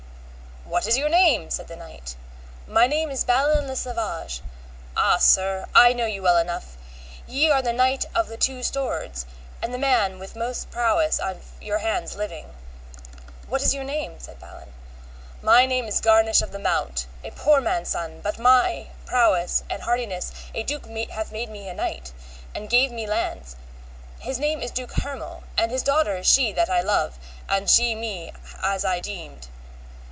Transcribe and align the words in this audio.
What 0.63 0.87
is 0.87 0.97
your 0.97 1.09
name? 1.09 1.49
said 1.49 1.67
the 1.67 1.75
knight. 1.75 2.15
My 2.65 2.87
name 2.87 3.09
is 3.11 3.25
Balin 3.25 3.67
le 3.67 3.75
Savage. 3.75 4.41
Ah, 4.95 5.17
sir, 5.17 5.67
I 5.75 5.91
know 5.91 6.05
you 6.05 6.21
well 6.23 6.37
enough, 6.37 6.77
ye 7.27 7.49
are 7.49 7.61
the 7.61 7.73
Knight 7.73 8.05
with 8.15 8.29
the 8.29 8.37
Two 8.37 8.63
Swords, 8.63 9.25
and 9.61 9.73
the 9.73 9.77
man 9.77 10.21
of 10.21 10.33
most 10.37 10.71
prowess 10.71 11.19
of 11.19 11.51
your 11.61 11.79
hands 11.79 12.15
living. 12.15 12.55
What 13.49 13.61
is 13.61 13.73
your 13.75 13.83
name? 13.83 14.17
said 14.17 14.39
Balin. 14.39 14.71
My 15.41 15.65
name 15.65 15.85
is 15.85 15.99
Garnish 15.99 16.41
of 16.41 16.53
the 16.53 16.57
Mount, 16.59 17.05
a 17.21 17.31
poor 17.31 17.59
man's 17.59 17.89
son, 17.89 18.21
but 18.21 18.37
by 18.37 18.41
my 18.41 18.87
prowess 19.05 19.63
and 19.69 19.81
hardiness 19.81 20.31
a 20.53 20.63
duke 20.63 20.85
hath 21.09 21.33
made 21.33 21.49
me 21.49 21.71
knight, 21.73 22.13
and 22.55 22.69
gave 22.69 22.93
me 22.93 23.05
lands; 23.05 23.57
his 24.19 24.39
name 24.39 24.61
is 24.61 24.71
Duke 24.71 24.93
Hermel, 24.93 25.43
and 25.57 25.69
his 25.69 25.83
daughter 25.83 26.15
is 26.15 26.27
she 26.27 26.53
that 26.53 26.69
I 26.69 26.79
love, 26.79 27.19
and 27.49 27.69
she 27.69 27.93
me 27.93 28.31
as 28.63 28.85
I 28.85 29.01
deemed. 29.01 29.49